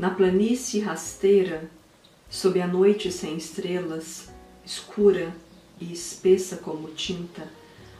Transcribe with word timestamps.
Na 0.00 0.08
planície 0.08 0.80
rasteira, 0.80 1.70
sob 2.30 2.58
a 2.58 2.66
noite 2.66 3.12
sem 3.12 3.36
estrelas, 3.36 4.30
escura 4.64 5.30
e 5.78 5.92
espessa 5.92 6.56
como 6.56 6.88
tinta, 6.88 7.46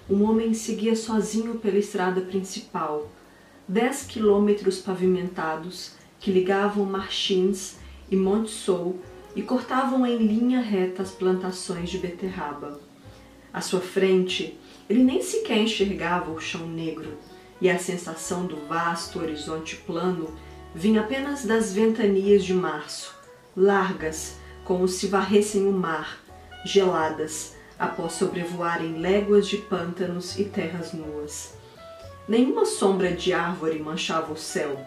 um 0.08 0.24
homem 0.24 0.54
seguia 0.54 0.96
sozinho 0.96 1.58
pela 1.58 1.76
estrada 1.76 2.22
principal, 2.22 3.06
dez 3.68 4.02
quilômetros 4.02 4.78
pavimentados 4.78 5.92
que 6.18 6.32
ligavam 6.32 6.86
Marchins 6.86 7.76
e 8.10 8.16
Montsou 8.16 8.98
e 9.36 9.42
cortavam 9.42 10.06
em 10.06 10.16
linha 10.16 10.62
reta 10.62 11.02
as 11.02 11.10
plantações 11.10 11.90
de 11.90 11.98
beterraba. 11.98 12.80
À 13.52 13.60
sua 13.60 13.82
frente, 13.82 14.58
ele 14.88 15.04
nem 15.04 15.20
sequer 15.20 15.58
enxergava 15.58 16.30
o 16.30 16.40
chão 16.40 16.66
negro, 16.66 17.18
e 17.60 17.68
a 17.68 17.78
sensação 17.78 18.46
do 18.46 18.56
vasto 18.66 19.18
horizonte 19.18 19.76
plano 19.76 20.34
vinha 20.74 21.00
apenas 21.00 21.44
das 21.44 21.72
ventanias 21.72 22.44
de 22.44 22.54
março, 22.54 23.14
largas, 23.56 24.36
como 24.64 24.86
se 24.86 25.06
varressem 25.06 25.66
o 25.66 25.72
mar, 25.72 26.20
geladas, 26.64 27.54
após 27.78 28.12
sobrevoarem 28.12 28.98
léguas 28.98 29.48
de 29.48 29.56
pântanos 29.56 30.38
e 30.38 30.44
terras 30.44 30.92
nuas. 30.92 31.54
Nenhuma 32.28 32.64
sombra 32.64 33.12
de 33.12 33.32
árvore 33.32 33.78
manchava 33.78 34.32
o 34.32 34.36
céu. 34.36 34.78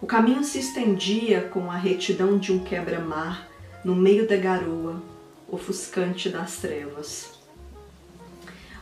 O 0.00 0.06
caminho 0.06 0.44
se 0.44 0.58
estendia 0.58 1.42
com 1.42 1.70
a 1.70 1.76
retidão 1.76 2.36
de 2.36 2.52
um 2.52 2.58
quebra-mar 2.58 3.48
no 3.84 3.94
meio 3.94 4.28
da 4.28 4.36
garoa, 4.36 5.00
ofuscante 5.48 6.28
das 6.28 6.56
trevas. 6.56 7.34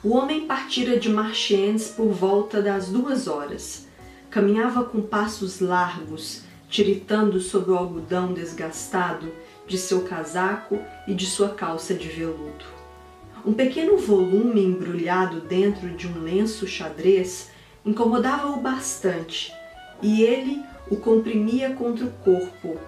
O 0.02 0.16
homem 0.16 0.46
partira 0.46 0.98
de 0.98 1.08
Marchiennes 1.08 1.88
por 1.88 2.08
volta 2.08 2.60
das 2.60 2.88
duas 2.88 3.28
horas. 3.28 3.86
Caminhava 4.32 4.82
com 4.82 5.02
passos 5.02 5.60
largos, 5.60 6.44
tiritando 6.66 7.38
sobre 7.38 7.70
o 7.70 7.76
algodão 7.76 8.32
desgastado 8.32 9.30
de 9.68 9.76
seu 9.76 10.04
casaco 10.04 10.80
e 11.06 11.12
de 11.12 11.26
sua 11.26 11.50
calça 11.50 11.92
de 11.92 12.08
veludo. 12.08 12.64
Um 13.44 13.52
pequeno 13.52 13.98
volume 13.98 14.64
embrulhado 14.64 15.42
dentro 15.42 15.90
de 15.90 16.08
um 16.08 16.22
lenço 16.22 16.66
xadrez 16.66 17.50
incomodava-o 17.84 18.58
bastante, 18.58 19.52
e 20.00 20.22
ele 20.22 20.64
o 20.90 20.96
comprimia 20.96 21.74
contra 21.74 22.06
o 22.06 22.10
corpo, 22.10 22.78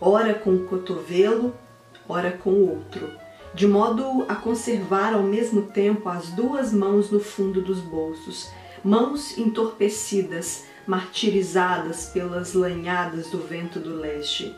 ora 0.00 0.34
com 0.34 0.54
o 0.54 0.64
cotovelo, 0.68 1.52
ora 2.08 2.30
com 2.30 2.50
o 2.50 2.70
outro, 2.70 3.10
de 3.52 3.66
modo 3.66 4.24
a 4.28 4.36
conservar 4.36 5.14
ao 5.14 5.22
mesmo 5.24 5.62
tempo 5.62 6.08
as 6.08 6.28
duas 6.28 6.72
mãos 6.72 7.10
no 7.10 7.18
fundo 7.18 7.60
dos 7.60 7.80
bolsos, 7.80 8.48
mãos 8.84 9.36
entorpecidas, 9.36 10.70
martirizadas 10.86 12.06
pelas 12.06 12.54
lanhadas 12.54 13.30
do 13.30 13.38
vento 13.38 13.78
do 13.78 13.96
leste. 13.96 14.54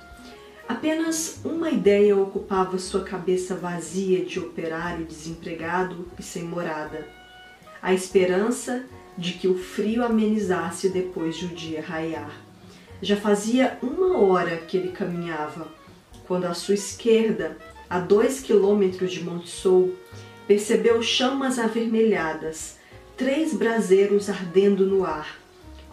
Apenas 0.67 1.41
uma 1.45 1.71
ideia 1.71 2.17
ocupava 2.17 2.79
sua 2.79 3.03
cabeça 3.03 3.55
vazia 3.55 4.25
de 4.25 4.41
operário 4.41 5.05
desempregado 5.05 6.09
e 6.19 6.23
sem 6.23 6.43
morada: 6.45 7.07
a 7.83 7.93
esperança 7.93 8.85
de 9.17 9.35
que 9.35 9.47
o 9.47 9.57
frio 9.57 10.05
amenizasse 10.05 10.89
depois 10.89 11.37
de 11.37 11.47
o 11.47 11.49
dia 11.49 11.83
raiar. 11.83 12.33
Já 13.03 13.17
fazia 13.17 13.79
uma 13.83 14.19
hora 14.19 14.57
que 14.57 14.77
ele 14.77 14.93
caminhava, 14.93 15.69
quando 16.27 16.47
à 16.47 16.55
sua 16.55 16.75
esquerda, 16.75 17.59
a 17.89 17.99
dois 17.99 18.41
quilômetros 18.41 19.13
de 19.13 19.23
Montsou, 19.23 19.95
percebeu 20.47 21.03
chamas 21.03 21.59
avermelhadas, 21.59 22.79
três 23.17 23.53
braseiros 23.53 24.31
ardendo 24.31 24.87
no 24.87 25.05
ar, 25.05 25.39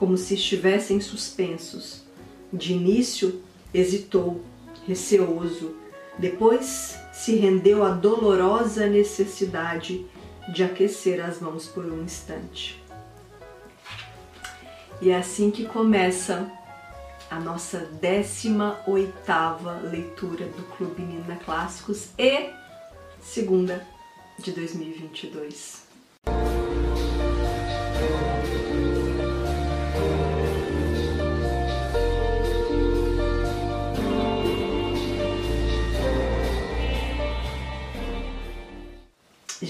como 0.02 0.18
se 0.18 0.34
estivessem 0.34 1.00
suspensos. 1.00 2.02
De 2.52 2.74
início, 2.74 3.40
hesitou, 3.72 4.44
receoso, 4.88 5.76
depois 6.18 6.98
se 7.14 7.36
rendeu 7.36 7.84
à 7.84 7.92
dolorosa 7.92 8.88
necessidade 8.88 10.04
de 10.52 10.64
aquecer 10.64 11.24
as 11.24 11.40
mãos 11.40 11.68
por 11.68 11.86
um 11.86 12.02
instante. 12.02 12.84
E 15.00 15.12
é 15.12 15.18
assim 15.18 15.52
que 15.52 15.66
começa 15.66 16.52
a 17.30 17.40
nossa 17.40 17.88
18 18.02 18.90
leitura 19.84 20.48
do 20.48 20.64
Clube 20.76 21.04
Nina 21.04 21.36
Clássicos 21.46 22.10
e 22.18 22.50
segunda 23.22 23.88
de 24.40 24.52
2022. 24.52 25.91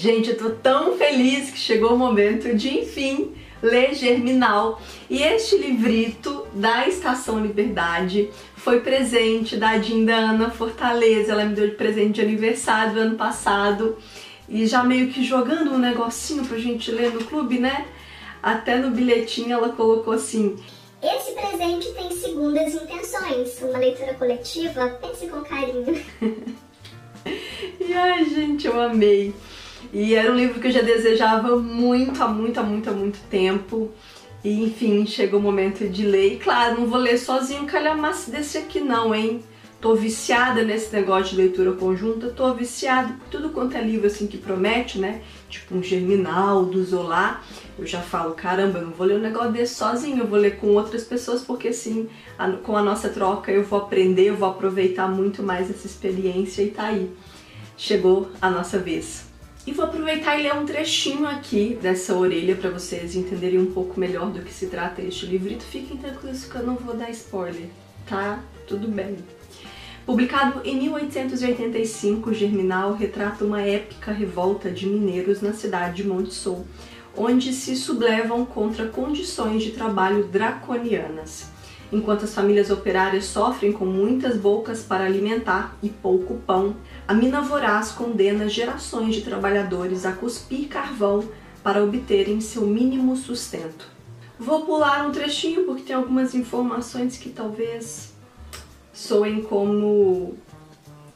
Gente, 0.02 0.30
eu 0.30 0.36
tô 0.36 0.50
tão 0.50 0.98
feliz 0.98 1.52
que 1.52 1.58
chegou 1.60 1.94
o 1.94 1.96
momento 1.96 2.52
de, 2.56 2.76
enfim, 2.76 3.36
ler 3.62 3.94
Germinal. 3.94 4.82
E 5.08 5.22
este 5.22 5.56
livrito 5.56 6.44
da 6.52 6.88
Estação 6.88 7.40
Liberdade 7.40 8.28
foi 8.56 8.80
presente 8.80 9.56
da 9.56 9.76
Dinda 9.76 10.12
Ana 10.12 10.50
Fortaleza. 10.50 11.30
Ela 11.30 11.44
me 11.44 11.54
deu 11.54 11.68
de 11.68 11.76
presente 11.76 12.14
de 12.14 12.20
aniversário 12.20 12.94
do 12.94 12.98
ano 12.98 13.16
passado. 13.16 13.96
E 14.48 14.66
já 14.66 14.82
meio 14.82 15.06
que 15.12 15.22
jogando 15.22 15.70
um 15.70 15.78
negocinho 15.78 16.44
pra 16.44 16.58
gente 16.58 16.90
ler 16.90 17.12
no 17.12 17.22
clube, 17.22 17.60
né? 17.60 17.86
Até 18.42 18.78
no 18.78 18.90
bilhetinho 18.90 19.52
ela 19.52 19.68
colocou 19.68 20.14
assim: 20.14 20.56
esse 21.00 21.30
presente 21.30 21.92
tem 21.92 22.10
segundas 22.10 22.74
intenções, 22.74 23.62
uma 23.62 23.78
leitura 23.78 24.14
coletiva, 24.14 24.98
pense 25.00 25.28
com 25.28 25.42
carinho. 25.42 26.04
e 27.78 27.94
ai, 27.94 28.24
gente, 28.24 28.66
eu 28.66 28.82
amei. 28.82 29.32
E 29.92 30.14
era 30.14 30.32
um 30.32 30.36
livro 30.36 30.58
que 30.58 30.68
eu 30.68 30.72
já 30.72 30.80
desejava 30.80 31.56
muito, 31.56 32.22
há 32.22 32.28
muito, 32.28 32.58
há 32.58 32.62
muito, 32.62 32.88
há 32.88 32.92
muito 32.92 33.20
tempo. 33.28 33.90
E 34.42 34.64
enfim, 34.64 35.06
chegou 35.06 35.38
o 35.38 35.42
momento 35.42 35.86
de 35.86 36.06
ler. 36.06 36.34
E 36.34 36.38
claro, 36.38 36.80
não 36.80 36.86
vou 36.86 36.98
ler 36.98 37.18
sozinho 37.18 37.66
calhamaço 37.66 38.30
desse 38.30 38.56
aqui 38.56 38.80
não, 38.80 39.14
hein? 39.14 39.42
Tô 39.82 39.94
viciada 39.94 40.62
nesse 40.62 40.94
negócio 40.94 41.30
de 41.30 41.42
leitura 41.42 41.72
conjunta, 41.72 42.30
tô 42.30 42.54
viciada 42.54 43.14
por 43.14 43.28
tudo 43.28 43.50
quanto 43.50 43.76
é 43.76 43.82
livro 43.82 44.06
assim 44.06 44.28
que 44.28 44.38
promete, 44.38 44.98
né? 44.98 45.22
Tipo 45.50 45.76
um 45.76 45.82
Germinal, 45.82 46.64
do 46.64 46.82
Zola. 46.84 47.40
Eu 47.78 47.84
já 47.84 48.00
falo, 48.00 48.32
caramba, 48.32 48.78
eu 48.78 48.86
não 48.86 48.92
vou 48.92 49.06
ler 49.06 49.16
um 49.16 49.22
negócio 49.22 49.52
desse 49.52 49.74
sozinho, 49.74 50.20
eu 50.20 50.26
vou 50.26 50.38
ler 50.38 50.56
com 50.56 50.68
outras 50.68 51.04
pessoas, 51.04 51.42
porque 51.42 51.68
assim, 51.68 52.08
a, 52.38 52.48
com 52.52 52.76
a 52.76 52.82
nossa 52.82 53.08
troca 53.08 53.50
eu 53.50 53.64
vou 53.64 53.80
aprender, 53.80 54.28
eu 54.28 54.36
vou 54.36 54.48
aproveitar 54.48 55.08
muito 55.08 55.42
mais 55.42 55.68
essa 55.68 55.86
experiência 55.86 56.62
e 56.62 56.70
tá 56.70 56.84
aí. 56.84 57.10
Chegou 57.76 58.30
a 58.40 58.48
nossa 58.48 58.78
vez. 58.78 59.31
E 59.64 59.70
vou 59.70 59.84
aproveitar 59.84 60.36
e 60.36 60.42
ler 60.42 60.54
um 60.54 60.66
trechinho 60.66 61.24
aqui 61.24 61.78
dessa 61.80 62.16
orelha 62.16 62.56
para 62.56 62.68
vocês 62.68 63.14
entenderem 63.14 63.60
um 63.60 63.72
pouco 63.72 63.98
melhor 63.98 64.28
do 64.30 64.40
que 64.42 64.52
se 64.52 64.66
trata 64.66 65.00
este 65.00 65.24
livrito. 65.24 65.62
Fiquem 65.62 65.96
tranquilos 65.96 66.44
que 66.44 66.56
eu 66.56 66.66
não 66.66 66.74
vou 66.74 66.96
dar 66.96 67.10
spoiler, 67.10 67.68
tá? 68.04 68.40
Tudo 68.66 68.88
bem. 68.88 69.18
Publicado 70.04 70.62
em 70.64 70.76
1885, 70.80 72.34
Germinal 72.34 72.94
retrata 72.94 73.44
uma 73.44 73.62
épica 73.62 74.10
revolta 74.10 74.68
de 74.68 74.84
mineiros 74.84 75.40
na 75.40 75.52
cidade 75.52 76.02
de 76.02 76.08
Montsou, 76.08 76.66
onde 77.16 77.52
se 77.52 77.76
sublevam 77.76 78.44
contra 78.44 78.88
condições 78.88 79.62
de 79.62 79.70
trabalho 79.70 80.24
draconianas. 80.24 81.52
Enquanto 81.92 82.24
as 82.24 82.34
famílias 82.34 82.68
operárias 82.68 83.26
sofrem 83.26 83.70
com 83.70 83.84
muitas 83.84 84.36
bocas 84.36 84.82
para 84.82 85.04
alimentar 85.04 85.76
e 85.80 85.88
pouco 85.88 86.34
pão, 86.44 86.74
a 87.12 87.14
mina 87.14 87.42
voraz 87.42 87.90
condena 87.90 88.48
gerações 88.48 89.14
de 89.14 89.20
trabalhadores 89.20 90.06
a 90.06 90.12
cuspir 90.12 90.66
carvão 90.66 91.22
para 91.62 91.84
obterem 91.84 92.40
seu 92.40 92.62
mínimo 92.62 93.14
sustento. 93.18 93.86
Vou 94.38 94.64
pular 94.64 95.06
um 95.06 95.12
trechinho 95.12 95.64
porque 95.64 95.82
tem 95.82 95.94
algumas 95.94 96.34
informações 96.34 97.18
que 97.18 97.28
talvez 97.28 98.14
soem 98.94 99.42
como 99.42 100.36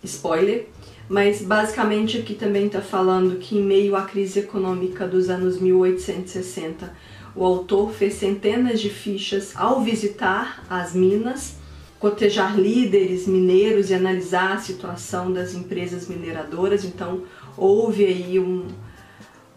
spoiler, 0.04 0.68
mas 1.08 1.40
basicamente 1.40 2.18
aqui 2.18 2.34
também 2.34 2.66
está 2.66 2.82
falando 2.82 3.38
que 3.38 3.56
em 3.56 3.62
meio 3.62 3.96
à 3.96 4.02
crise 4.02 4.40
econômica 4.40 5.08
dos 5.08 5.30
anos 5.30 5.58
1860, 5.58 6.94
o 7.34 7.42
autor 7.42 7.90
fez 7.94 8.16
centenas 8.16 8.82
de 8.82 8.90
fichas 8.90 9.56
ao 9.56 9.80
visitar 9.80 10.62
as 10.68 10.92
minas, 10.92 11.56
cotejar 11.98 12.58
líderes 12.58 13.26
mineiros 13.26 13.90
e 13.90 13.94
analisar 13.94 14.52
a 14.54 14.58
situação 14.58 15.32
das 15.32 15.54
empresas 15.54 16.08
mineradoras. 16.08 16.84
Então, 16.84 17.22
houve 17.56 18.04
aí 18.04 18.38
um, 18.38 18.66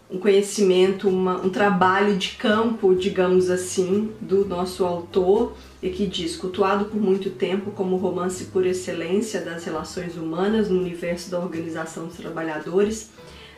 um 0.09 0.17
conhecimento, 0.17 1.09
uma, 1.09 1.37
um 1.37 1.49
trabalho 1.49 2.17
de 2.17 2.29
campo, 2.29 2.95
digamos 2.95 3.49
assim, 3.49 4.11
do 4.21 4.45
nosso 4.45 4.85
autor 4.85 5.55
e 5.81 5.89
que 5.89 6.07
diz, 6.07 6.35
cultuado 6.35 6.85
por 6.85 6.99
muito 6.99 7.29
tempo 7.29 7.71
como 7.71 7.97
romance 7.97 8.45
por 8.45 8.65
excelência 8.65 9.41
das 9.41 9.63
relações 9.65 10.15
humanas 10.15 10.69
no 10.69 10.79
universo 10.79 11.29
da 11.29 11.39
organização 11.39 12.07
dos 12.07 12.17
trabalhadores, 12.17 13.11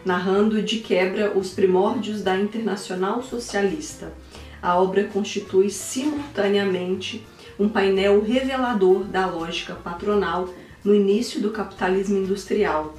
narrando 0.04 0.62
de 0.62 0.80
quebra 0.80 1.38
os 1.38 1.52
primórdios 1.52 2.22
da 2.22 2.38
Internacional 2.38 3.24
Socialista. 3.24 4.12
A 4.62 4.80
obra 4.80 5.06
constitui 5.06 5.70
simultaneamente 5.70 7.26
um 7.62 7.70
painel 7.70 8.22
revelador 8.22 9.04
da 9.04 9.28
lógica 9.28 9.76
patronal 9.76 10.50
no 10.84 10.96
início 10.96 11.40
do 11.40 11.52
capitalismo 11.52 12.18
industrial, 12.18 12.96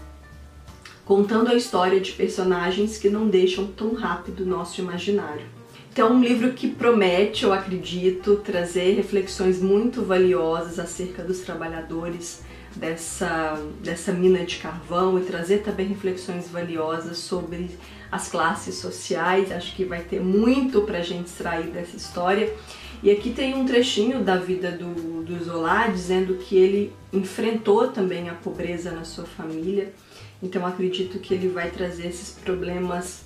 contando 1.05 1.51
a 1.51 1.57
história 1.57 2.01
de 2.01 2.13
personagens 2.13 2.97
que 2.97 3.11
não 3.11 3.27
deixam 3.27 3.67
tão 3.67 3.93
rápido 3.93 4.47
nosso 4.47 4.81
imaginário. 4.81 5.45
Então, 5.93 6.13
um 6.13 6.23
livro 6.23 6.53
que 6.53 6.69
promete, 6.69 7.43
eu 7.43 7.53
acredito, 7.53 8.37
trazer 8.37 8.95
reflexões 8.95 9.61
muito 9.61 10.03
valiosas 10.03 10.79
acerca 10.79 11.25
dos 11.25 11.41
trabalhadores 11.41 12.43
dessa, 12.77 13.61
dessa 13.83 14.13
mina 14.13 14.45
de 14.45 14.57
carvão 14.59 15.19
e 15.19 15.23
trazer 15.23 15.59
também 15.59 15.89
reflexões 15.89 16.49
valiosas 16.49 17.19
sobre 17.19 17.69
as 18.13 18.29
classes 18.29 18.77
sociais. 18.77 19.51
Acho 19.51 19.75
que 19.75 19.85
vai 19.85 20.03
ter 20.03 20.21
muito 20.21 20.83
para 20.83 20.99
a 20.99 21.03
gente 21.03 21.27
extrair 21.27 21.67
dessa 21.67 21.97
história. 21.97 22.55
E 23.03 23.11
aqui 23.11 23.31
tem 23.31 23.55
um 23.55 23.67
trechinho 23.67 24.23
da 24.23 24.37
vida 24.37 24.71
do, 24.71 25.23
do 25.25 25.45
Zola 25.45 25.89
dizendo 25.89 26.35
que 26.35 26.57
ele 26.57 26.93
enfrentou 27.13 27.89
também 27.89 28.29
a 28.29 28.35
pobreza 28.35 28.93
na 28.93 29.05
sua 29.05 29.25
família. 29.25 29.93
Então 30.41 30.65
acredito 30.65 31.19
que 31.19 31.35
ele 31.35 31.49
vai 31.49 31.71
trazer 31.71 32.07
esses 32.07 32.31
problemas 32.31 33.23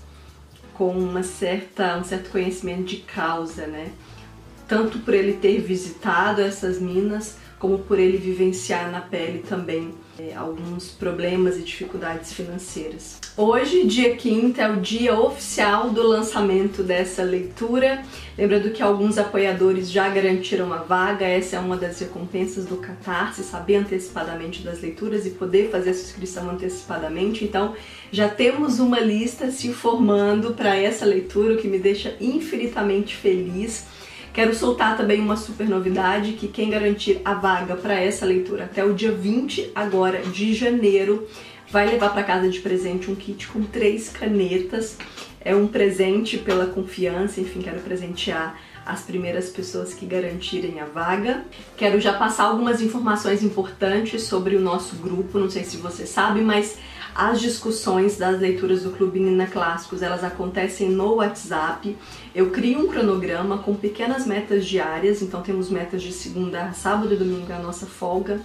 com 0.73 0.91
uma 0.91 1.23
certa, 1.23 1.99
um 1.99 2.05
certo 2.05 2.31
conhecimento 2.31 2.85
de 2.85 2.97
causa, 2.99 3.67
né? 3.67 3.93
Tanto 4.67 4.99
por 5.01 5.13
ele 5.13 5.35
ter 5.35 5.61
visitado 5.61 6.41
essas 6.41 6.81
minas, 6.81 7.37
como 7.59 7.79
por 7.79 7.99
ele 7.99 8.17
vivenciar 8.17 8.91
na 8.91 9.01
pele 9.01 9.41
também 9.47 9.93
é, 10.19 10.35
alguns 10.35 10.89
problemas 10.89 11.59
e 11.59 11.63
dificuldades 11.63 12.33
financeiras. 12.33 13.21
Hoje, 13.37 13.85
dia 13.85 14.19
5 14.19 14.59
é 14.59 14.71
o 14.71 14.77
dia 14.81 15.19
oficial 15.19 15.91
do 15.91 16.03
lançamento 16.03 16.83
dessa 16.83 17.23
leitura. 17.23 18.03
Lembrando 18.39 18.71
que 18.71 18.83
alguns 18.83 19.19
apoiadores 19.19 19.91
já 19.91 20.09
garantiram 20.09 20.73
a 20.73 20.79
vaga, 20.79 21.27
essa 21.27 21.57
é 21.57 21.59
uma 21.59 21.77
das 21.77 22.01
recompensas 22.01 22.65
do 22.65 22.79
Catarse, 22.79 23.43
saber 23.43 23.77
antecipadamente 23.77 24.63
das 24.63 24.81
leituras 24.81 25.27
e 25.27 25.31
poder 25.31 25.71
fazer 25.71 25.91
a 25.91 25.93
inscrição 25.93 26.49
antecipadamente. 26.49 27.45
Então, 27.45 27.75
já 28.11 28.27
temos 28.27 28.79
uma 28.79 29.01
lista 29.01 29.51
se 29.51 29.71
formando 29.73 30.55
para 30.55 30.75
essa 30.77 31.05
leitura, 31.05 31.55
o 31.55 31.59
que 31.59 31.69
me 31.69 31.79
deixa 31.79 32.17
infinitamente 32.19 33.15
feliz. 33.15 33.85
Quero 34.37 34.55
soltar 34.55 34.99
também 34.99 35.19
uma 35.19 35.35
super 35.35 35.67
novidade 35.67 36.35
que 36.35 36.47
quem 36.47 36.69
garantir 36.69 37.23
a 37.25 37.33
vaga 37.33 37.75
para 37.75 37.95
essa 37.95 38.27
leitura 38.27 38.65
até 38.65 38.85
o 38.85 38.93
dia 38.93 39.11
20 39.11 39.73
agora 39.75 40.21
de 40.21 40.53
janeiro 40.53 41.27
vai 41.71 41.89
levar 41.89 42.11
para 42.11 42.23
casa 42.23 42.51
de 42.51 42.61
presente 42.61 43.11
um 43.11 43.15
kit 43.15 43.49
com 43.49 43.63
três 43.63 44.11
canetas. 44.11 44.99
É 45.41 45.57
um 45.57 45.67
presente 45.67 46.37
pela 46.37 46.67
confiança, 46.67 47.41
enfim, 47.41 47.63
quero 47.63 47.81
presentear 47.81 48.61
as 48.85 49.01
primeiras 49.01 49.49
pessoas 49.49 49.95
que 49.95 50.05
garantirem 50.05 50.81
a 50.81 50.85
vaga. 50.85 51.43
Quero 51.75 51.99
já 51.99 52.13
passar 52.13 52.45
algumas 52.45 52.83
informações 52.83 53.43
importantes 53.43 54.25
sobre 54.25 54.55
o 54.55 54.61
nosso 54.61 54.97
grupo, 54.97 55.39
não 55.39 55.49
sei 55.49 55.65
se 55.65 55.79
você 55.79 56.05
sabe, 56.05 56.43
mas 56.43 56.77
as 57.17 57.41
discussões 57.41 58.19
das 58.19 58.39
leituras 58.39 58.83
do 58.83 58.91
Clube 58.91 59.19
Nina 59.19 59.47
Clássicos, 59.47 60.03
elas 60.03 60.23
acontecem 60.23 60.91
no 60.91 61.15
WhatsApp. 61.15 61.97
Eu 62.35 62.51
crio 62.51 62.81
um 62.81 62.89
cronograma 62.89 63.59
com 63.59 63.75
pequenas 63.75 64.27
metas 64.27 64.67
diárias, 64.67 65.23
então 65.23 65.41
temos 65.41 65.71
metas 65.71 66.03
de 66.03 66.13
segunda 66.13 66.73
sábado 66.75 67.15
e 67.15 67.17
domingo 67.17 67.51
é 67.51 67.57
a 67.57 67.59
nossa 67.59 67.87
folga. 67.87 68.41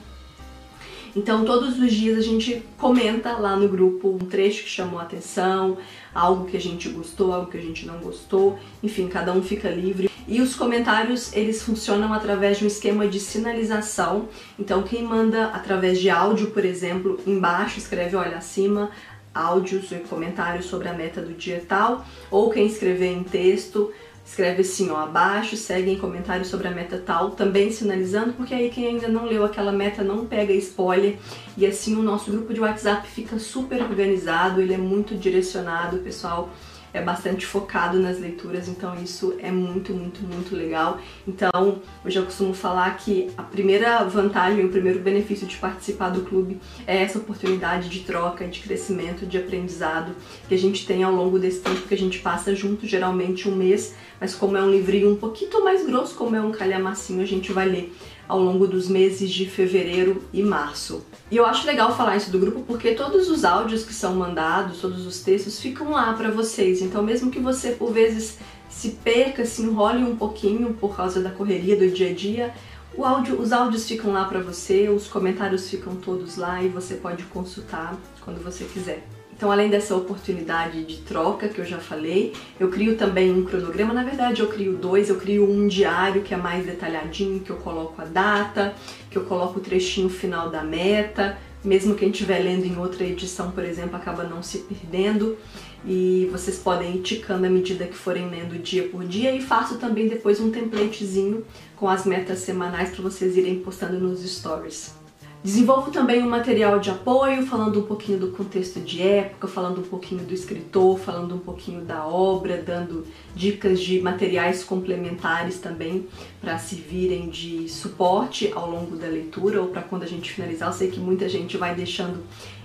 Então, 1.15 1.43
todos 1.43 1.77
os 1.77 1.91
dias 1.91 2.17
a 2.17 2.21
gente 2.21 2.63
comenta 2.77 3.33
lá 3.33 3.55
no 3.55 3.67
grupo 3.67 4.09
um 4.09 4.25
trecho 4.25 4.63
que 4.63 4.69
chamou 4.69 4.99
a 4.99 5.03
atenção, 5.03 5.77
algo 6.13 6.45
que 6.45 6.55
a 6.55 6.59
gente 6.59 6.87
gostou, 6.89 7.33
algo 7.33 7.51
que 7.51 7.57
a 7.57 7.61
gente 7.61 7.85
não 7.85 7.97
gostou, 7.97 8.57
enfim, 8.81 9.07
cada 9.07 9.33
um 9.33 9.43
fica 9.43 9.69
livre. 9.69 10.09
E 10.27 10.39
os 10.39 10.55
comentários, 10.55 11.33
eles 11.33 11.61
funcionam 11.61 12.13
através 12.13 12.59
de 12.59 12.63
um 12.63 12.67
esquema 12.67 13.07
de 13.07 13.19
sinalização. 13.19 14.29
Então, 14.57 14.83
quem 14.83 15.03
manda 15.03 15.47
através 15.47 15.99
de 15.99 16.09
áudio, 16.09 16.51
por 16.51 16.63
exemplo, 16.63 17.19
embaixo 17.27 17.79
escreve, 17.79 18.15
olha, 18.15 18.37
acima, 18.37 18.91
áudios 19.33 19.91
e 19.91 19.95
comentários 19.95 20.65
sobre 20.65 20.87
a 20.87 20.93
meta 20.93 21.21
do 21.21 21.33
dia 21.33 21.63
tal, 21.67 22.05
ou 22.29 22.49
quem 22.49 22.65
escrever 22.65 23.11
em 23.11 23.23
texto, 23.23 23.91
escreve 24.25 24.61
assim, 24.61 24.89
ó, 24.89 24.97
abaixo, 24.97 25.57
segue 25.57 25.91
em 25.91 25.97
comentários 25.97 26.47
sobre 26.47 26.67
a 26.67 26.71
meta 26.71 27.01
tal, 27.05 27.31
também 27.31 27.71
sinalizando, 27.71 28.33
porque 28.33 28.53
aí 28.53 28.69
quem 28.69 28.87
ainda 28.87 29.07
não 29.07 29.25
leu 29.25 29.43
aquela 29.43 29.71
meta 29.71 30.03
não 30.03 30.25
pega 30.25 30.53
spoiler, 30.53 31.17
e 31.57 31.65
assim 31.65 31.95
o 31.95 32.03
nosso 32.03 32.31
grupo 32.31 32.53
de 32.53 32.59
WhatsApp 32.59 33.07
fica 33.07 33.37
super 33.39 33.81
organizado, 33.81 34.61
ele 34.61 34.73
é 34.73 34.77
muito 34.77 35.15
direcionado, 35.15 35.97
pessoal 35.99 36.49
é 36.93 37.01
bastante 37.01 37.45
focado 37.45 37.99
nas 37.99 38.19
leituras, 38.19 38.67
então 38.67 38.95
isso 39.01 39.35
é 39.39 39.51
muito, 39.51 39.93
muito, 39.93 40.21
muito 40.23 40.55
legal. 40.55 40.99
Então, 41.27 41.81
eu 42.03 42.11
já 42.11 42.21
costumo 42.21 42.53
falar 42.53 42.97
que 42.97 43.29
a 43.37 43.43
primeira 43.43 44.03
vantagem, 44.03 44.65
o 44.65 44.69
primeiro 44.69 44.99
benefício 44.99 45.47
de 45.47 45.57
participar 45.57 46.09
do 46.09 46.21
clube 46.21 46.59
é 46.85 47.01
essa 47.01 47.17
oportunidade 47.17 47.89
de 47.89 48.01
troca, 48.01 48.47
de 48.47 48.59
crescimento, 48.59 49.25
de 49.25 49.37
aprendizado 49.37 50.15
que 50.47 50.53
a 50.53 50.57
gente 50.57 50.85
tem 50.85 51.03
ao 51.03 51.13
longo 51.13 51.39
desse 51.39 51.59
tempo 51.59 51.87
que 51.87 51.93
a 51.93 51.97
gente 51.97 52.19
passa 52.19 52.55
junto, 52.55 52.85
geralmente 52.87 53.47
um 53.47 53.55
mês, 53.55 53.95
mas 54.19 54.35
como 54.35 54.57
é 54.57 54.61
um 54.61 54.69
livrinho 54.69 55.11
um 55.11 55.15
pouquinho 55.15 55.63
mais 55.63 55.85
grosso, 55.85 56.15
como 56.15 56.35
é 56.35 56.41
um 56.41 56.51
calhamacinho, 56.51 57.21
a 57.21 57.25
gente 57.25 57.51
vai 57.51 57.67
ler 57.67 57.93
ao 58.27 58.39
longo 58.39 58.67
dos 58.67 58.87
meses 58.87 59.29
de 59.29 59.45
fevereiro 59.45 60.23
e 60.31 60.41
março. 60.41 61.05
E 61.31 61.37
eu 61.37 61.45
acho 61.45 61.65
legal 61.65 61.95
falar 61.95 62.17
isso 62.17 62.29
do 62.29 62.37
grupo 62.37 62.61
porque 62.67 62.93
todos 62.93 63.29
os 63.29 63.45
áudios 63.45 63.85
que 63.85 63.93
são 63.93 64.15
mandados, 64.15 64.81
todos 64.81 65.07
os 65.07 65.21
textos 65.21 65.61
ficam 65.61 65.91
lá 65.91 66.11
para 66.11 66.29
vocês. 66.29 66.81
Então, 66.81 67.01
mesmo 67.01 67.31
que 67.31 67.39
você 67.39 67.71
por 67.71 67.93
vezes 67.93 68.37
se 68.69 68.89
perca, 69.03 69.45
se 69.45 69.61
enrole 69.61 70.03
um 70.03 70.15
pouquinho 70.15 70.73
por 70.73 70.95
causa 70.95 71.21
da 71.21 71.31
correria 71.31 71.77
do 71.77 71.89
dia 71.89 72.09
a 72.09 72.13
dia, 72.13 72.53
Áudio, 72.97 73.39
os 73.39 73.53
áudios 73.53 73.87
ficam 73.87 74.11
lá 74.11 74.25
para 74.25 74.41
você, 74.41 74.89
os 74.89 75.07
comentários 75.07 75.69
ficam 75.69 75.95
todos 75.95 76.35
lá 76.35 76.61
e 76.61 76.67
você 76.67 76.95
pode 76.95 77.23
consultar 77.23 77.97
quando 78.23 78.43
você 78.43 78.65
quiser. 78.65 79.01
Então, 79.41 79.51
além 79.51 79.71
dessa 79.71 79.95
oportunidade 79.95 80.83
de 80.83 80.97
troca 80.97 81.49
que 81.49 81.57
eu 81.57 81.65
já 81.65 81.79
falei, 81.79 82.31
eu 82.59 82.69
crio 82.69 82.95
também 82.95 83.31
um 83.31 83.43
cronograma. 83.43 83.91
Na 83.91 84.03
verdade, 84.03 84.39
eu 84.39 84.47
crio 84.47 84.77
dois. 84.77 85.09
Eu 85.09 85.15
crio 85.15 85.49
um 85.51 85.67
diário 85.67 86.21
que 86.21 86.31
é 86.31 86.37
mais 86.37 86.63
detalhadinho, 86.63 87.39
que 87.39 87.49
eu 87.49 87.55
coloco 87.55 87.99
a 87.99 88.05
data, 88.05 88.75
que 89.09 89.17
eu 89.17 89.23
coloco 89.23 89.57
o 89.57 89.63
trechinho 89.63 90.09
final 90.09 90.51
da 90.51 90.63
meta. 90.63 91.39
Mesmo 91.63 91.95
quem 91.95 92.11
estiver 92.11 92.37
lendo 92.37 92.67
em 92.67 92.77
outra 92.77 93.03
edição, 93.03 93.49
por 93.49 93.63
exemplo, 93.63 93.95
acaba 93.95 94.25
não 94.25 94.43
se 94.43 94.59
perdendo. 94.59 95.35
E 95.83 96.29
vocês 96.31 96.59
podem 96.59 96.97
ir 96.97 97.01
ticando 97.01 97.47
à 97.47 97.49
medida 97.49 97.87
que 97.87 97.97
forem 97.97 98.29
lendo 98.29 98.61
dia 98.61 98.89
por 98.89 99.03
dia. 99.03 99.35
E 99.35 99.41
faço 99.41 99.79
também 99.79 100.07
depois 100.07 100.39
um 100.39 100.51
templatezinho 100.51 101.43
com 101.75 101.89
as 101.89 102.05
metas 102.05 102.37
semanais 102.41 102.91
para 102.91 103.01
vocês 103.01 103.35
irem 103.35 103.59
postando 103.61 103.99
nos 103.99 104.23
stories. 104.23 105.00
Desenvolvo 105.43 105.89
também 105.89 106.21
um 106.21 106.29
material 106.29 106.79
de 106.79 106.91
apoio, 106.91 107.43
falando 107.47 107.79
um 107.79 107.83
pouquinho 107.83 108.19
do 108.19 108.27
contexto 108.27 108.79
de 108.79 109.01
época, 109.01 109.47
falando 109.47 109.79
um 109.79 109.83
pouquinho 109.83 110.23
do 110.23 110.31
escritor, 110.35 110.99
falando 110.99 111.33
um 111.33 111.39
pouquinho 111.39 111.83
da 111.83 112.05
obra, 112.05 112.61
dando 112.61 113.07
dicas 113.35 113.79
de 113.79 113.99
materiais 114.01 114.63
complementares 114.63 115.57
também 115.57 116.07
para 116.39 116.59
servirem 116.59 117.27
de 117.27 117.67
suporte 117.67 118.51
ao 118.53 118.69
longo 118.69 118.95
da 118.95 119.07
leitura 119.07 119.59
ou 119.59 119.69
para 119.69 119.81
quando 119.81 120.03
a 120.03 120.07
gente 120.07 120.31
finalizar. 120.31 120.69
Eu 120.69 120.73
sei 120.73 120.91
que 120.91 120.99
muita 120.99 121.27
gente 121.27 121.57
vai 121.57 121.73
deixando 121.73 122.21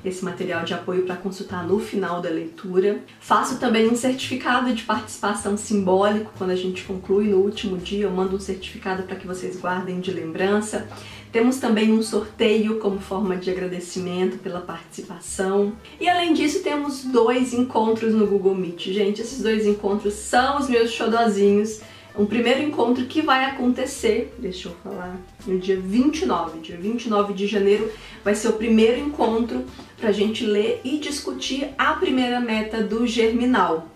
esse 0.08 0.24
material 0.24 0.64
de 0.64 0.74
apoio 0.74 1.02
para 1.02 1.16
consultar 1.16 1.66
no 1.66 1.78
final 1.78 2.20
da 2.20 2.28
leitura. 2.28 3.00
Faço 3.20 3.58
também 3.58 3.88
um 3.88 3.96
certificado 3.96 4.72
de 4.74 4.82
participação 4.82 5.56
simbólico 5.56 6.32
quando 6.38 6.50
a 6.50 6.56
gente 6.56 6.84
conclui 6.84 7.28
no 7.28 7.38
último 7.38 7.76
dia, 7.76 8.04
eu 8.04 8.10
mando 8.10 8.36
um 8.36 8.40
certificado 8.40 9.02
para 9.02 9.16
que 9.16 9.26
vocês 9.26 9.58
guardem 9.60 10.00
de 10.00 10.10
lembrança. 10.10 10.88
Temos 11.32 11.58
também 11.58 11.92
um 11.92 12.02
sorteio 12.02 12.78
como 12.78 12.98
forma 12.98 13.36
de 13.36 13.50
agradecimento 13.50 14.38
pela 14.38 14.60
participação. 14.60 15.72
E 16.00 16.08
além 16.08 16.32
disso, 16.32 16.62
temos 16.62 17.04
dois 17.04 17.52
encontros 17.52 18.14
no 18.14 18.26
Google 18.26 18.54
Meet. 18.54 18.86
Gente, 18.92 19.20
esses 19.20 19.42
dois 19.42 19.66
encontros 19.66 20.14
são 20.14 20.58
os 20.58 20.68
meus 20.68 20.90
xodozinhos. 20.92 21.80
Um 22.18 22.24
primeiro 22.24 22.62
encontro 22.62 23.04
que 23.04 23.20
vai 23.20 23.44
acontecer, 23.44 24.34
deixa 24.38 24.68
eu 24.68 24.76
falar, 24.82 25.20
no 25.46 25.58
dia 25.58 25.78
29, 25.78 26.60
dia 26.60 26.76
29 26.76 27.34
de 27.34 27.46
janeiro, 27.46 27.92
vai 28.24 28.34
ser 28.34 28.48
o 28.48 28.54
primeiro 28.54 28.98
encontro 28.98 29.66
para 29.98 30.08
a 30.08 30.12
gente 30.12 30.46
ler 30.46 30.80
e 30.82 30.96
discutir 30.96 31.68
a 31.76 31.92
primeira 31.92 32.40
meta 32.40 32.82
do 32.82 33.06
Germinal. 33.06 33.88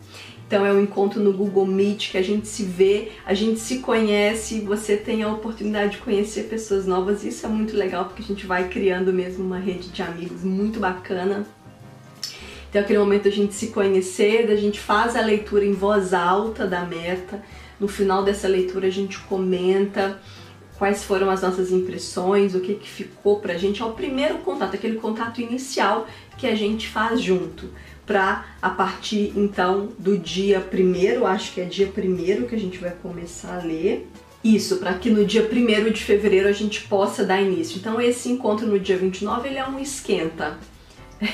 Então 0.46 0.66
é 0.66 0.72
um 0.72 0.82
encontro 0.82 1.18
no 1.18 1.32
Google 1.32 1.64
Meet 1.64 2.10
que 2.10 2.18
a 2.18 2.22
gente 2.22 2.46
se 2.46 2.62
vê, 2.62 3.12
a 3.24 3.32
gente 3.32 3.58
se 3.58 3.78
conhece, 3.78 4.60
você 4.60 4.98
tem 4.98 5.22
a 5.22 5.32
oportunidade 5.32 5.92
de 5.92 5.98
conhecer 5.98 6.42
pessoas 6.42 6.86
novas. 6.86 7.24
Isso 7.24 7.46
é 7.46 7.48
muito 7.48 7.74
legal 7.74 8.04
porque 8.04 8.22
a 8.22 8.26
gente 8.26 8.46
vai 8.46 8.68
criando 8.68 9.12
mesmo 9.14 9.44
uma 9.44 9.58
rede 9.58 9.88
de 9.88 10.02
amigos 10.02 10.44
muito 10.44 10.78
bacana. 10.78 11.46
Então 12.68 12.82
aquele 12.82 12.98
momento 12.98 13.28
a 13.28 13.30
gente 13.30 13.54
se 13.54 13.68
conhecer, 13.68 14.50
a 14.50 14.56
gente 14.56 14.78
faz 14.78 15.16
a 15.16 15.20
leitura 15.20 15.64
em 15.64 15.72
voz 15.72 16.12
alta 16.12 16.66
da 16.66 16.84
meta. 16.84 17.42
No 17.80 17.88
final 17.88 18.22
dessa 18.22 18.46
leitura 18.46 18.87
a 18.87 18.90
gente 18.90 19.18
comenta 19.20 20.20
quais 20.78 21.02
foram 21.02 21.28
as 21.28 21.42
nossas 21.42 21.72
impressões, 21.72 22.54
o 22.54 22.60
que, 22.60 22.75
que 22.75 22.88
ficou 22.88 23.40
pra 23.40 23.56
gente. 23.56 23.82
É 23.82 23.84
o 23.84 23.92
primeiro 23.92 24.38
contato, 24.38 24.75
aquele 24.75 24.96
contato 24.96 25.40
inicial 25.40 26.06
que 26.38 26.46
a 26.46 26.54
gente 26.54 26.88
faz 26.88 27.20
junto 27.20 27.70
para 28.06 28.44
a 28.60 28.70
partir 28.70 29.32
então 29.37 29.90
do 29.99 30.18
dia 30.18 30.60
primeiro, 30.60 31.26
acho 31.26 31.52
que 31.52 31.60
é 31.60 31.64
dia 31.64 31.87
primeiro 31.87 32.46
que 32.46 32.54
a 32.54 32.58
gente 32.58 32.78
vai 32.78 32.90
começar 32.90 33.60
a 33.60 33.62
ler. 33.62 34.08
Isso, 34.42 34.78
para 34.78 34.94
que 34.94 35.10
no 35.10 35.25
dia 35.25 35.42
1 35.42 35.92
de 35.92 36.02
fevereiro 36.02 36.49
a 36.49 36.52
gente 36.52 36.82
possa 36.84 37.25
dar 37.25 37.42
início. 37.42 37.78
Então 37.78 38.00
esse 38.00 38.30
encontro 38.30 38.66
no 38.66 38.80
dia 38.80 38.96
29, 38.96 39.49
ele 39.49 39.58
é 39.58 39.68
um 39.68 39.78
esquenta. 39.78 40.58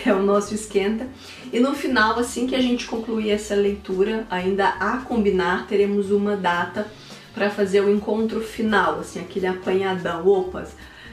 É 0.05 0.13
o 0.13 0.23
nosso 0.23 0.53
esquenta. 0.53 1.07
E 1.53 1.61
no 1.61 1.75
final, 1.75 2.19
assim 2.19 2.47
que 2.47 2.57
a 2.57 2.61
gente 2.61 2.87
concluir 2.87 3.31
essa 3.31 3.55
leitura, 3.55 4.27
ainda 4.29 4.69
a 4.69 4.99
combinar, 4.99 5.67
teremos 5.69 6.11
uma 6.11 6.37
data 6.37 6.87
para 7.33 7.51
fazer 7.51 7.83
o 7.83 7.91
encontro 7.91 8.41
final, 8.41 8.99
assim, 8.99 9.21
aquele 9.21 9.47
apanhadão. 9.47 10.27
Opas, 10.27 10.71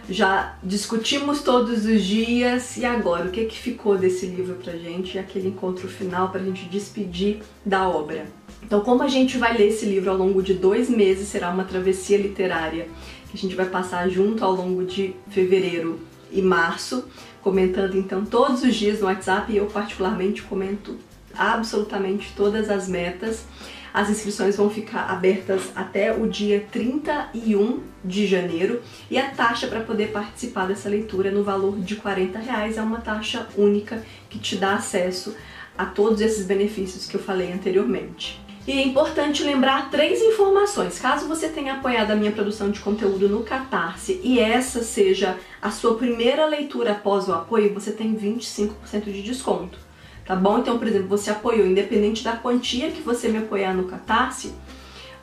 já 0.10 0.56
discutimos 0.64 1.42
todos 1.42 1.86
os 1.86 2.04
dias 2.04 2.78
e 2.78 2.86
agora 2.86 3.26
o 3.26 3.32
que 3.32 3.46
que 3.46 3.58
ficou 3.58 3.98
desse 3.98 4.26
livro 4.26 4.56
pra 4.56 4.74
gente? 4.74 5.20
Aquele 5.20 5.50
encontro 5.50 5.88
final 5.88 6.30
pra 6.30 6.42
gente 6.42 6.66
despedir 6.66 7.42
da 7.66 7.88
obra. 7.88 8.26
Então, 8.64 8.82
como 8.82 9.04
a 9.04 9.08
gente 9.08 9.38
vai 9.38 9.56
ler 9.58 9.68
esse 9.68 9.86
livro 9.86 10.10
ao 10.10 10.18
longo 10.18 10.42
de 10.42 10.54
dois 10.54 10.90
meses, 10.90 11.28
será 11.28 11.50
uma 11.50 11.66
travessia 11.66 12.18
literária 12.18 12.88
que 13.30 13.38
a 13.38 13.40
gente 13.40 13.56
vai 13.56 13.66
passar 13.66 14.10
junto 14.10 14.44
ao 14.44 14.54
longo 14.54 14.86
de 14.86 15.14
fevereiro 15.30 16.00
e 16.32 16.42
março, 16.42 17.06
comentando 17.44 17.96
então 17.96 18.26
todos 18.26 18.64
os 18.64 18.74
dias 18.74 19.02
no 19.02 19.08
WhatsApp 19.08 19.52
e 19.52 19.58
eu 19.58 19.66
particularmente 19.66 20.42
comento 20.44 20.98
absolutamente 21.38 22.34
todas 22.36 22.70
as 22.70 22.88
metas. 22.88 23.46
As 23.94 24.10
inscrições 24.10 24.56
vão 24.56 24.72
ficar 24.72 25.12
abertas 25.12 25.72
até 25.76 26.12
o 26.12 26.28
dia 26.28 26.66
31 26.72 27.84
de 28.04 28.26
janeiro 28.26 28.82
e 29.12 29.20
a 29.20 29.30
taxa 29.30 29.68
para 29.68 29.82
poder 29.82 30.12
participar 30.12 30.68
dessa 30.68 30.90
leitura 30.90 31.30
é 31.30 31.32
no 31.32 31.44
valor 31.44 31.80
de 31.80 31.96
40 31.98 32.40
reais. 32.40 32.78
É 32.78 32.82
uma 32.82 33.02
taxa 33.02 33.48
única 33.56 34.04
que 34.30 34.40
te 34.40 34.56
dá 34.56 34.76
acesso 34.76 35.36
a 35.78 35.86
todos 35.86 36.22
esses 36.22 36.46
benefícios 36.46 37.06
que 37.06 37.16
eu 37.16 37.22
falei 37.22 37.52
anteriormente. 37.52 38.42
E 38.66 38.72
é 38.72 38.82
importante 38.82 39.44
lembrar 39.44 39.90
três 39.92 40.22
informações. 40.22 41.00
Caso 41.00 41.28
você 41.28 41.50
tenha 41.50 41.74
apoiado 41.74 42.12
a 42.12 42.16
minha 42.16 42.32
produção 42.32 42.72
de 42.72 42.80
conteúdo 42.80 43.28
no 43.28 43.44
Catarse 43.44 44.22
e 44.24 44.40
essa 44.40 44.84
seja 44.84 45.38
a 45.62 45.70
sua 45.70 45.96
primeira 45.96 46.46
leitura 46.46 46.94
após 46.94 47.28
o 47.28 47.34
apoio, 47.34 47.74
você 47.74 47.92
tem 47.92 48.16
25% 48.16 49.06
de 49.06 49.22
desconto 49.22 49.78
tá 50.26 50.36
bom? 50.36 50.60
Então, 50.60 50.78
por 50.78 50.88
exemplo, 50.88 51.08
você 51.08 51.30
apoiou, 51.30 51.68
independente 51.68 52.24
da 52.24 52.34
quantia 52.34 52.92
que 52.92 53.02
você 53.02 53.28
me 53.28 53.38
apoiar 53.38 53.74
no 53.74 53.86
Catarse, 53.86 54.54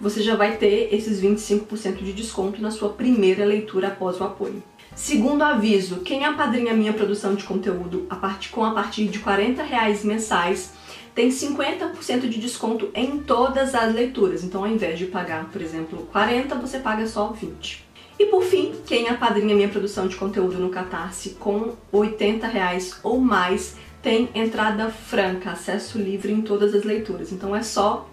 você 0.00 0.22
já 0.22 0.34
vai 0.34 0.56
ter 0.56 0.88
esses 0.92 1.20
25% 1.20 2.02
de 2.02 2.12
desconto 2.12 2.60
na 2.60 2.70
sua 2.70 2.90
primeira 2.90 3.44
leitura 3.44 3.88
após 3.88 4.20
o 4.20 4.24
apoio. 4.24 4.62
Segundo 4.94 5.42
aviso, 5.42 6.00
quem 6.00 6.24
apadrinha 6.24 6.74
minha 6.74 6.92
produção 6.92 7.34
de 7.34 7.44
conteúdo 7.44 8.06
a 8.10 8.16
partir, 8.16 8.50
com 8.50 8.64
a 8.64 8.72
partir 8.72 9.06
de 9.06 9.18
40 9.18 9.62
reais 9.62 10.04
mensais 10.04 10.72
tem 11.14 11.28
50% 11.28 12.28
de 12.28 12.40
desconto 12.40 12.90
em 12.94 13.18
todas 13.18 13.74
as 13.74 13.94
leituras. 13.94 14.44
Então, 14.44 14.64
ao 14.64 14.70
invés 14.70 14.98
de 14.98 15.06
pagar, 15.06 15.50
por 15.50 15.60
exemplo, 15.60 16.08
40, 16.12 16.54
você 16.56 16.78
paga 16.78 17.06
só 17.06 17.28
20. 17.28 17.84
E 18.18 18.26
por 18.26 18.42
fim, 18.42 18.74
quem 18.84 19.08
apadrinha 19.08 19.54
minha 19.54 19.68
produção 19.68 20.06
de 20.06 20.16
conteúdo 20.16 20.58
no 20.58 20.68
Catarse 20.68 21.30
com 21.40 21.74
80 21.90 22.46
reais 22.46 22.98
ou 23.02 23.18
mais 23.18 23.76
tem 24.02 24.28
entrada 24.34 24.90
franca, 24.90 25.52
acesso 25.52 25.98
livre 25.98 26.32
em 26.32 26.42
todas 26.42 26.74
as 26.74 26.84
leituras. 26.84 27.32
Então 27.32 27.56
é 27.56 27.62
só 27.62 28.08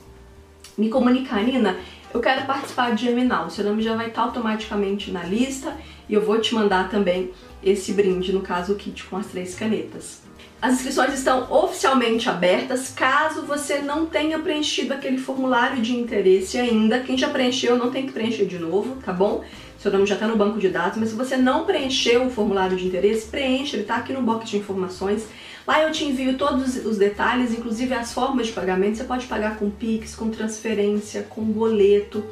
me 0.77 0.89
comunicar, 0.89 1.44
Nina, 1.44 1.77
eu 2.13 2.22
quero 2.22 2.46
participar 2.46 2.96
de 2.96 3.06
Geminal. 3.06 3.50
Seu 3.50 3.66
nome 3.66 3.82
já 3.82 3.96
vai 3.96 4.08
estar 4.08 4.22
automaticamente 4.24 5.12
na 5.12 5.24
lista 5.24 5.75
e 6.08 6.13
eu 6.13 6.22
vou 6.22 6.39
te 6.39 6.56
mandar 6.56 6.89
também 6.89 7.32
esse 7.62 7.92
brinde, 7.92 8.32
no 8.32 8.42
caso 8.42 8.74
o 8.74 8.75
kit 8.75 9.04
com 9.06 9.18
as 9.18 9.27
três 9.27 9.56
canetas. 9.56 10.27
As 10.60 10.74
inscrições 10.74 11.14
estão 11.14 11.52
oficialmente 11.52 12.28
abertas. 12.28 12.90
Caso 12.90 13.44
você 13.44 13.78
não 13.78 14.08
tenha 14.08 14.40
preenchido 14.40 14.92
aquele 14.92 15.20
formulário 15.20 15.82
de 15.84 15.96
interesse 15.96 16.58
ainda, 16.58 17.00
quem 17.00 17.16
já 17.16 17.30
preencheu 17.30 17.78
não 17.78 17.92
tem 17.92 18.08
que 18.08 18.12
preencher 18.12 18.46
de 18.46 18.58
novo, 18.58 18.96
tá 19.04 19.14
bom? 19.14 19.44
Seu 19.78 19.92
nome 19.92 20.08
já 20.08 20.16
está 20.16 20.28
no 20.28 20.36
banco 20.36 20.60
de 20.60 20.70
dados, 20.70 20.98
mas 20.98 21.10
se 21.10 21.16
você 21.16 21.38
não 21.38 21.64
preencheu 21.64 22.26
o 22.26 22.32
formulário 22.32 22.76
de 22.76 22.88
interesse, 22.88 23.28
preencha, 23.28 23.76
ele 23.76 23.84
está 23.84 23.98
aqui 23.98 24.12
no 24.12 24.24
box 24.24 24.50
de 24.50 24.58
informações. 24.58 25.28
Lá 25.68 25.84
eu 25.84 25.92
te 25.92 26.04
envio 26.04 26.36
todos 26.36 26.76
os 26.84 26.98
detalhes, 26.98 27.52
inclusive 27.52 27.94
as 27.94 28.12
formas 28.12 28.48
de 28.48 28.54
pagamento. 28.54 28.98
Você 28.98 29.04
pode 29.04 29.28
pagar 29.28 29.58
com 29.58 29.70
Pix, 29.70 30.16
com 30.16 30.32
transferência, 30.32 31.22
com 31.30 31.44
boleto, 31.44 32.24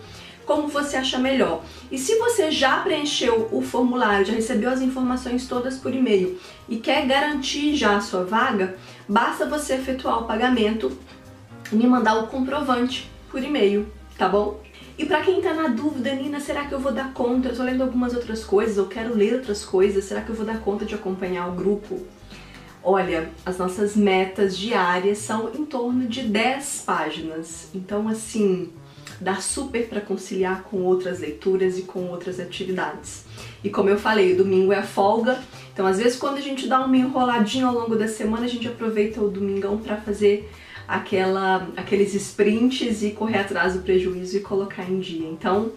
como 0.45 0.67
você 0.67 0.97
achar 0.97 1.19
melhor. 1.19 1.63
E 1.91 1.97
se 1.97 2.17
você 2.17 2.51
já 2.51 2.77
preencheu 2.79 3.49
o 3.51 3.61
formulário, 3.61 4.25
já 4.25 4.33
recebeu 4.33 4.69
as 4.69 4.81
informações 4.81 5.47
todas 5.47 5.77
por 5.77 5.93
e-mail 5.93 6.39
e 6.69 6.77
quer 6.77 7.05
garantir 7.05 7.75
já 7.75 7.97
a 7.97 8.01
sua 8.01 8.23
vaga, 8.23 8.75
basta 9.07 9.45
você 9.45 9.75
efetuar 9.75 10.23
o 10.23 10.25
pagamento 10.25 10.97
e 11.71 11.75
me 11.75 11.87
mandar 11.87 12.17
o 12.19 12.27
comprovante 12.27 13.09
por 13.29 13.43
e-mail, 13.43 13.87
tá 14.17 14.29
bom? 14.29 14.63
E 14.97 15.05
para 15.05 15.21
quem 15.21 15.41
tá 15.41 15.53
na 15.53 15.67
dúvida, 15.67 16.13
Nina, 16.13 16.39
será 16.39 16.65
que 16.65 16.73
eu 16.73 16.79
vou 16.79 16.91
dar 16.91 17.11
conta? 17.11 17.49
Eu 17.49 17.55
tô 17.55 17.63
lendo 17.63 17.83
algumas 17.83 18.13
outras 18.13 18.45
coisas, 18.45 18.77
eu 18.77 18.87
quero 18.87 19.13
ler 19.13 19.33
outras 19.33 19.65
coisas, 19.65 20.05
será 20.05 20.21
que 20.21 20.29
eu 20.29 20.35
vou 20.35 20.45
dar 20.45 20.61
conta 20.61 20.85
de 20.85 20.95
acompanhar 20.95 21.49
o 21.49 21.51
grupo? 21.51 22.01
Olha, 22.81 23.29
as 23.45 23.57
nossas 23.57 23.95
metas 23.95 24.57
diárias 24.57 25.17
são 25.17 25.51
em 25.53 25.65
torno 25.65 26.07
de 26.07 26.21
10 26.21 26.83
páginas. 26.85 27.67
Então, 27.73 28.07
assim, 28.07 28.71
dá 29.19 29.35
super 29.35 29.87
para 29.87 30.01
conciliar 30.01 30.63
com 30.63 30.81
outras 30.83 31.19
leituras 31.19 31.77
e 31.77 31.83
com 31.83 32.07
outras 32.07 32.39
atividades. 32.39 33.25
E 33.63 33.69
como 33.69 33.89
eu 33.89 33.97
falei, 33.97 34.33
o 34.33 34.37
domingo 34.37 34.73
é 34.73 34.77
a 34.77 34.83
folga, 34.83 35.39
então 35.73 35.85
às 35.85 35.97
vezes 35.97 36.17
quando 36.17 36.37
a 36.37 36.41
gente 36.41 36.67
dá 36.67 36.83
uma 36.83 36.97
enroladinha 36.97 37.65
ao 37.65 37.73
longo 37.73 37.95
da 37.95 38.07
semana, 38.07 38.45
a 38.45 38.49
gente 38.49 38.67
aproveita 38.67 39.21
o 39.21 39.29
domingão 39.29 39.77
para 39.77 39.97
fazer 39.97 40.49
aquela, 40.87 41.67
aqueles 41.75 42.13
sprints 42.13 43.01
e 43.01 43.11
correr 43.11 43.39
atrás 43.39 43.73
do 43.73 43.79
prejuízo 43.79 44.37
e 44.37 44.39
colocar 44.41 44.89
em 44.89 44.99
dia. 44.99 45.27
Então, 45.27 45.71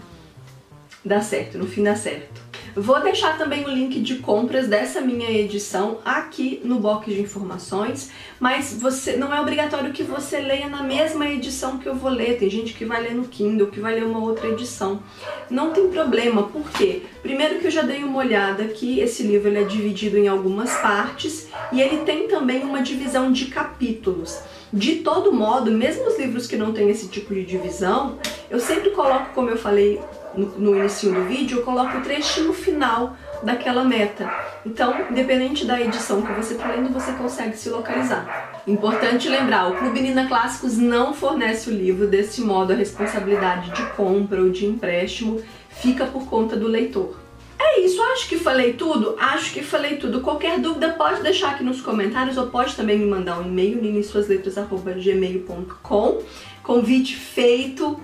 dá 1.05 1.21
certo, 1.21 1.59
no 1.59 1.67
fim 1.67 1.83
dá 1.83 1.95
certo. 1.95 2.48
Vou 2.81 3.01
deixar 3.03 3.37
também 3.37 3.65
o 3.65 3.69
link 3.69 3.99
de 3.99 4.17
compras 4.19 4.69
dessa 4.69 5.01
minha 5.01 5.29
edição 5.29 5.99
aqui 6.05 6.61
no 6.63 6.79
box 6.79 7.13
de 7.13 7.21
informações, 7.21 8.13
mas 8.39 8.73
você 8.73 9.17
não 9.17 9.35
é 9.35 9.41
obrigatório 9.41 9.93
que 9.93 10.05
você 10.05 10.39
leia 10.39 10.69
na 10.69 10.81
mesma 10.81 11.29
edição 11.29 11.79
que 11.79 11.89
eu 11.89 11.97
vou 11.97 12.09
ler. 12.09 12.39
Tem 12.39 12.49
gente 12.49 12.75
que 12.75 12.85
vai 12.85 13.03
ler 13.03 13.17
no 13.17 13.25
Kindle, 13.25 13.67
que 13.67 13.81
vai 13.81 13.97
ler 13.97 14.05
uma 14.05 14.21
outra 14.21 14.47
edição. 14.47 15.03
Não 15.51 15.73
tem 15.73 15.89
problema, 15.89 16.45
por 16.45 16.71
quê? 16.71 17.03
Primeiro 17.21 17.59
que 17.59 17.67
eu 17.67 17.71
já 17.73 17.83
dei 17.83 18.05
uma 18.05 18.21
olhada 18.21 18.69
que 18.69 19.01
esse 19.01 19.25
livro 19.25 19.49
ele 19.49 19.59
é 19.59 19.65
dividido 19.65 20.17
em 20.17 20.29
algumas 20.29 20.73
partes 20.77 21.49
e 21.73 21.81
ele 21.81 22.05
tem 22.05 22.29
também 22.29 22.63
uma 22.63 22.81
divisão 22.81 23.33
de 23.33 23.47
capítulos. 23.47 24.39
De 24.73 24.97
todo 24.97 25.33
modo, 25.33 25.73
mesmo 25.73 26.07
os 26.07 26.17
livros 26.17 26.47
que 26.47 26.57
não 26.57 26.73
têm 26.73 26.91
esse 26.91 27.09
tipo 27.09 27.35
de 27.35 27.45
divisão, 27.45 28.19
eu 28.49 28.61
sempre 28.61 28.91
coloco, 28.91 29.35
como 29.35 29.51
eu 29.51 29.57
falei 29.57 30.01
no, 30.39 30.47
no 30.59 30.79
início 30.79 31.13
do 31.13 31.25
vídeo, 31.25 31.59
eu 31.59 31.65
coloco 31.65 31.99
o 31.99 32.01
trechinho 32.01 32.53
final 32.53 33.17
daquela 33.43 33.83
meta. 33.85 34.33
Então, 34.65 34.95
independente 35.11 35.65
da 35.65 35.81
edição 35.81 36.23
que 36.23 36.31
você 36.33 36.55
está 36.55 36.69
lendo, 36.69 36.93
você 36.93 37.11
consegue 37.13 37.57
se 37.57 37.69
localizar. 37.69 38.63
Importante 38.67 39.29
lembrar, 39.29 39.71
o 39.71 39.77
Clube 39.77 40.01
Nina 40.01 40.27
Clássicos 40.29 40.79
não 40.79 41.13
fornece 41.13 41.69
o 41.71 41.73
livro, 41.73 42.07
desse 42.07 42.41
modo 42.41 42.73
a 42.73 42.77
responsabilidade 42.77 43.73
de 43.73 43.83
compra 43.91 44.41
ou 44.41 44.51
de 44.51 44.65
empréstimo 44.67 45.43
fica 45.71 46.07
por 46.07 46.27
conta 46.27 46.55
do 46.57 46.69
leitor. 46.69 47.17
É 47.59 47.81
isso, 47.81 48.01
acho 48.03 48.29
que 48.29 48.39
falei 48.39 48.75
tudo? 48.75 49.17
Acho 49.19 49.53
que 49.53 49.63
falei 49.63 49.97
tudo. 49.97 50.21
Qualquer 50.21 50.61
dúvida 50.61 50.91
pode 50.91 51.23
deixar 51.23 51.51
aqui 51.51 51.65
nos 51.65 51.81
comentários 51.81 52.37
ou 52.37 52.47
pode 52.47 52.77
também 52.77 52.97
me 52.99 53.07
mandar 53.07 53.41
um 53.41 53.47
e-mail, 53.47 53.83
ninisuasletras.gmail.com 53.83 56.23
Convite 56.63 57.17
feito. 57.17 57.99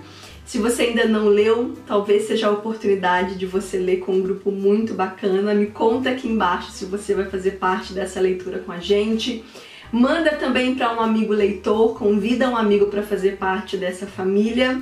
Se 0.45 0.59
você 0.59 0.83
ainda 0.83 1.05
não 1.05 1.27
leu, 1.27 1.73
talvez 1.87 2.27
seja 2.27 2.47
a 2.47 2.51
oportunidade 2.51 3.35
de 3.35 3.47
você 3.47 3.77
ler 3.77 3.97
com 3.97 4.13
um 4.13 4.21
grupo 4.21 4.51
muito 4.51 4.93
bacana. 4.93 5.53
Me 5.55 5.65
conta 5.67 6.11
aqui 6.11 6.27
embaixo 6.27 6.71
se 6.71 6.85
você 6.85 7.15
vai 7.15 7.25
fazer 7.25 7.51
parte 7.51 7.93
dessa 7.93 8.19
leitura 8.21 8.59
com 8.59 8.71
a 8.71 8.79
gente. 8.79 9.43
Manda 9.91 10.31
também 10.31 10.75
para 10.75 10.93
um 10.93 10.99
amigo 10.99 11.33
leitor, 11.33 11.97
convida 11.97 12.49
um 12.49 12.55
amigo 12.55 12.87
para 12.87 13.01
fazer 13.01 13.37
parte 13.37 13.75
dessa 13.75 14.05
família 14.05 14.81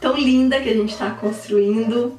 tão 0.00 0.16
linda 0.16 0.60
que 0.60 0.68
a 0.68 0.74
gente 0.74 0.92
está 0.92 1.10
construindo. 1.10 2.18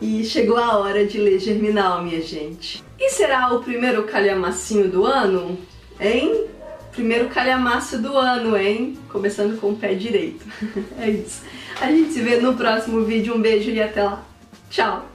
E 0.00 0.24
chegou 0.24 0.56
a 0.56 0.76
hora 0.78 1.06
de 1.06 1.18
ler 1.18 1.38
Germinal, 1.38 2.02
minha 2.02 2.20
gente. 2.20 2.82
E 2.98 3.10
será 3.10 3.52
o 3.54 3.62
primeiro 3.62 4.02
calhamacinho 4.04 4.88
do 4.88 5.06
ano? 5.06 5.56
Hein? 6.00 6.46
Primeiro 6.94 7.28
calhamaço 7.28 8.00
do 8.00 8.16
ano, 8.16 8.56
hein? 8.56 8.96
Começando 9.08 9.60
com 9.60 9.70
o 9.70 9.76
pé 9.76 9.94
direito. 9.94 10.46
é 10.98 11.10
isso. 11.10 11.42
A 11.80 11.90
gente 11.90 12.12
se 12.12 12.20
vê 12.20 12.36
no 12.36 12.54
próximo 12.54 13.04
vídeo. 13.04 13.34
Um 13.34 13.40
beijo 13.40 13.70
e 13.70 13.82
até 13.82 14.02
lá. 14.02 14.22
Tchau! 14.70 15.13